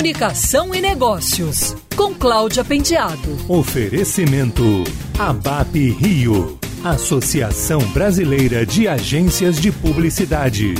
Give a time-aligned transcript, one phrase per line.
[0.00, 3.36] Comunicação e Negócios, com Cláudia Pendiado.
[3.46, 4.62] Oferecimento
[5.18, 10.72] ABAP Rio, Associação Brasileira de Agências de Publicidade.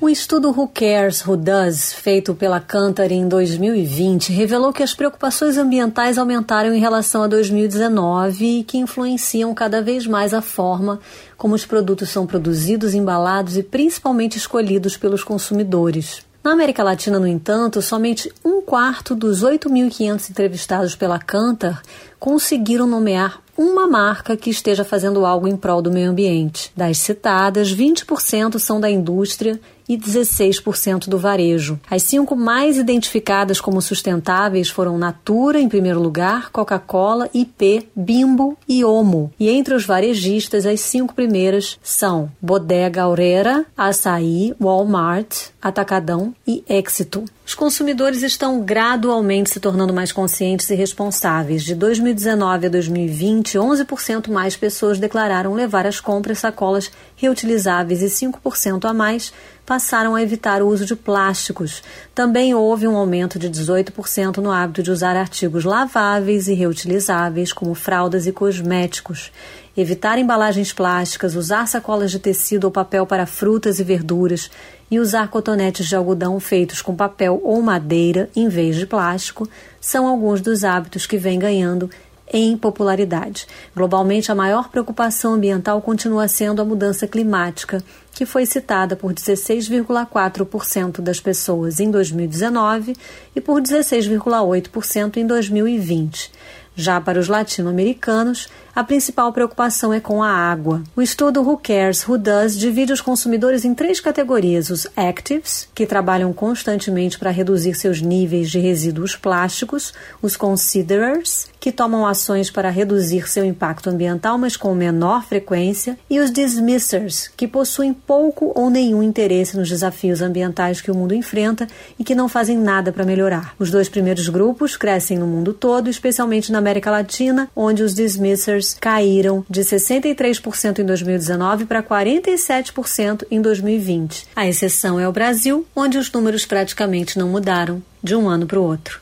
[0.00, 5.56] O estudo Who Cares, Who Does, feito pela Cantar em 2020, revelou que as preocupações
[5.56, 10.98] ambientais aumentaram em relação a 2019 e que influenciam cada vez mais a forma
[11.36, 16.24] como os produtos são produzidos, embalados e principalmente escolhidos pelos consumidores.
[16.44, 21.80] Na América Latina, no entanto, somente um quarto dos 8.500 entrevistados pela Cantar
[22.24, 26.72] conseguiram nomear uma marca que esteja fazendo algo em prol do meio ambiente.
[26.74, 31.78] Das citadas, 20% são da indústria e 16% do varejo.
[31.90, 38.82] As cinco mais identificadas como sustentáveis foram Natura, em primeiro lugar, Coca-Cola, IP, Bimbo e
[38.82, 39.30] Omo.
[39.38, 47.26] E entre os varejistas, as cinco primeiras são Bodega Aurera, Açaí, Walmart, Atacadão e Éxito.
[47.46, 51.62] Os consumidores estão gradualmente se tornando mais conscientes e responsáveis.
[51.62, 58.86] De 2019 a 2020, 11% mais pessoas declararam levar às compras sacolas reutilizáveis e 5%
[58.86, 59.30] a mais
[59.66, 61.82] passaram a evitar o uso de plásticos.
[62.14, 67.74] Também houve um aumento de 18% no hábito de usar artigos laváveis e reutilizáveis, como
[67.74, 69.30] fraldas e cosméticos.
[69.76, 74.48] Evitar embalagens plásticas, usar sacolas de tecido ou papel para frutas e verduras
[74.88, 79.48] e usar cotonetes de algodão feitos com papel ou madeira em vez de plástico
[79.80, 81.90] são alguns dos hábitos que vêm ganhando
[82.32, 83.46] em popularidade.
[83.74, 91.00] Globalmente, a maior preocupação ambiental continua sendo a mudança climática, que foi citada por 16,4%
[91.00, 92.96] das pessoas em 2019
[93.34, 96.32] e por 16,8% em 2020.
[96.76, 100.82] Já para os latino-americanos, a principal preocupação é com a água.
[100.96, 105.86] O estudo Who Cares, Who Does divide os consumidores em três categorias: os actives, que
[105.86, 112.68] trabalham constantemente para reduzir seus níveis de resíduos plásticos, os considerers, que tomam ações para
[112.68, 118.68] reduzir seu impacto ambiental, mas com menor frequência, e os dismissers, que possuem pouco ou
[118.68, 123.04] nenhum interesse nos desafios ambientais que o mundo enfrenta e que não fazem nada para
[123.04, 123.54] melhorar.
[123.56, 128.74] Os dois primeiros grupos crescem no mundo todo, especialmente na América Latina, onde os dismissers
[128.80, 134.26] caíram de 63% em 2019 para 47% em 2020.
[134.34, 138.58] A exceção é o Brasil, onde os números praticamente não mudaram de um ano para
[138.58, 139.00] o outro.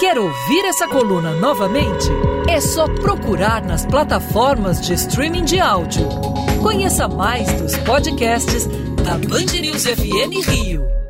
[0.00, 2.08] Quer ouvir essa coluna novamente?
[2.48, 6.08] É só procurar nas plataformas de streaming de áudio.
[6.60, 8.66] Conheça mais dos podcasts
[9.04, 11.01] da Band News FM Rio.